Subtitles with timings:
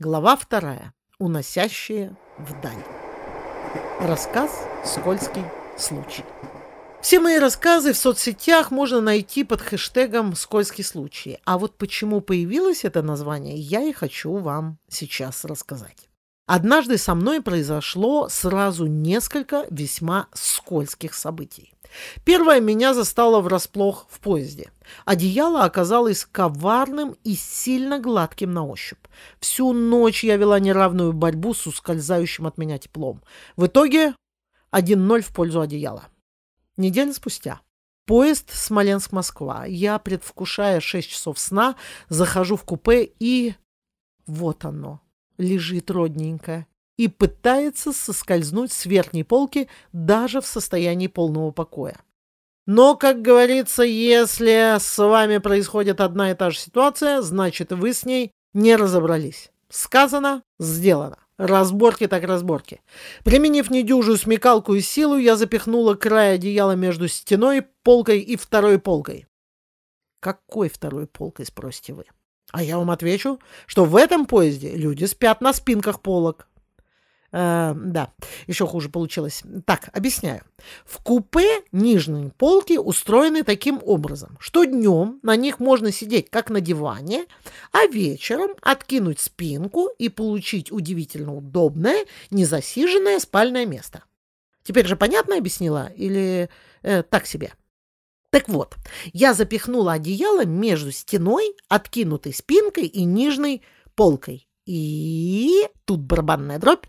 [0.00, 0.92] Глава вторая.
[1.20, 2.84] Уносящие вдаль.
[4.00, 4.50] Рассказ
[4.84, 5.44] «Скользкий
[5.78, 6.24] случай».
[7.00, 11.38] Все мои рассказы в соцсетях можно найти под хэштегом «Скользкий случай».
[11.44, 16.08] А вот почему появилось это название, я и хочу вам сейчас рассказать.
[16.46, 21.72] Однажды со мной произошло сразу несколько весьма скользких событий.
[22.24, 24.70] Первое меня застало врасплох в поезде.
[25.06, 29.06] Одеяло оказалось коварным и сильно гладким на ощупь.
[29.40, 33.22] Всю ночь я вела неравную борьбу с ускользающим от меня теплом.
[33.56, 34.14] В итоге
[34.70, 36.04] 1-0 в пользу одеяла.
[36.76, 37.62] Неделю спустя.
[38.06, 39.64] Поезд Смоленск-Москва.
[39.64, 41.76] Я, предвкушая 6 часов сна,
[42.10, 43.54] захожу в купе и...
[44.26, 45.03] Вот оно
[45.38, 46.66] лежит родненько
[46.96, 51.96] и пытается соскользнуть с верхней полки даже в состоянии полного покоя.
[52.66, 58.06] Но, как говорится, если с вами происходит одна и та же ситуация, значит, вы с
[58.06, 59.50] ней не разобрались.
[59.68, 61.18] Сказано, сделано.
[61.36, 62.80] Разборки так разборки.
[63.24, 69.26] Применив недюжую смекалку и силу, я запихнула край одеяла между стеной, полкой и второй полкой.
[70.20, 72.04] Какой второй полкой, спросите вы?
[72.54, 76.46] А я вам отвечу, что в этом поезде люди спят на спинках полок.
[77.32, 78.12] Э, да,
[78.46, 79.42] еще хуже получилось.
[79.66, 80.42] Так, объясняю.
[80.84, 86.60] В купе нижние полки устроены таким образом, что днем на них можно сидеть как на
[86.60, 87.24] диване,
[87.72, 94.04] а вечером откинуть спинку и получить удивительно удобное, незасиженное спальное место.
[94.62, 96.48] Теперь же понятно объяснила или
[96.84, 97.50] э, так себе?
[98.34, 98.74] Так вот,
[99.12, 103.62] я запихнула одеяло между стеной, откинутой спинкой и нижней
[103.94, 104.48] полкой.
[104.66, 106.86] И тут барабанная дробь.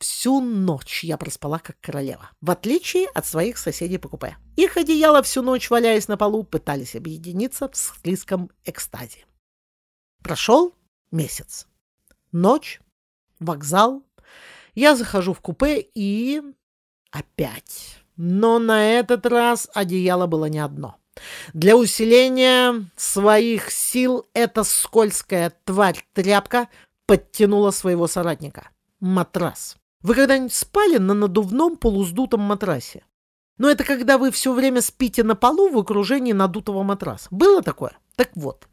[0.00, 4.36] Всю ночь я проспала как королева, в отличие от своих соседей по купе.
[4.56, 9.24] Их одеяло всю ночь, валяясь на полу, пытались объединиться в склизком экстазе.
[10.24, 10.74] Прошел
[11.12, 11.68] месяц.
[12.32, 12.80] Ночь,
[13.38, 14.02] вокзал.
[14.74, 16.42] Я захожу в купе и...
[17.12, 20.96] Опять но на этот раз одеяло было не одно.
[21.54, 26.68] Для усиления своих сил эта скользкая тварь-тряпка
[27.06, 28.68] подтянула своего соратника.
[29.00, 29.76] Матрас.
[30.02, 33.04] Вы когда-нибудь спали на надувном полуздутом матрасе?
[33.56, 37.28] Но это когда вы все время спите на полу в окружении надутого матраса.
[37.30, 37.96] Было такое?
[38.16, 38.68] Так вот,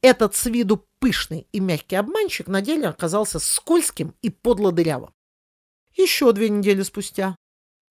[0.00, 5.10] этот с виду пышный и мягкий обманщик на деле оказался скользким и подло дырявым.
[5.96, 7.34] Еще две недели спустя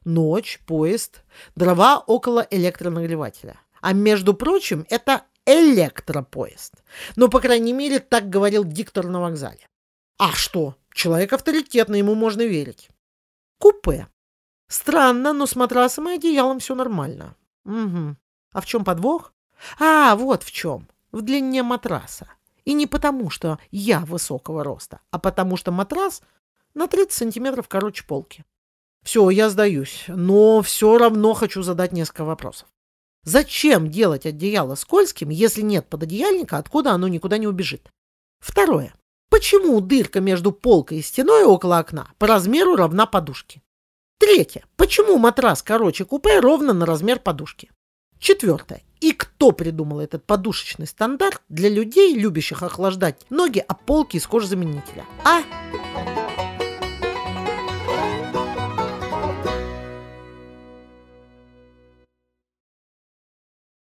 [0.03, 1.23] Ночь, поезд,
[1.56, 3.59] дрова около электронагревателя.
[3.81, 6.84] А между прочим, это электропоезд.
[7.16, 9.67] Ну, по крайней мере, так говорил диктор на вокзале.
[10.17, 10.75] А что?
[10.94, 12.90] Человек авторитетный, ему можно верить.
[13.57, 14.07] Купе.
[14.67, 17.35] Странно, но с матрасом и одеялом все нормально.
[17.66, 18.16] Угу.
[18.53, 19.34] А в чем подвох?
[19.79, 20.88] А, вот в чем.
[21.11, 22.28] В длине матраса.
[22.66, 26.22] И не потому, что я высокого роста, а потому что матрас
[26.73, 28.45] на 30 сантиметров короче полки.
[29.03, 32.67] Все, я сдаюсь, но все равно хочу задать несколько вопросов.
[33.23, 37.90] Зачем делать одеяло скользким, если нет пододеяльника, откуда оно никуда не убежит?
[38.40, 38.94] Второе.
[39.29, 43.61] Почему дырка между полкой и стеной около окна по размеру равна подушке?
[44.19, 44.66] Третье.
[44.75, 47.72] Почему матрас короче купе ровно на размер подушки?
[48.19, 48.84] Четвертое.
[49.00, 55.06] И кто придумал этот подушечный стандарт для людей, любящих охлаждать ноги о полки из кожзаменителя?
[55.25, 55.41] А?